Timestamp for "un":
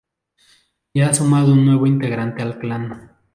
1.53-1.63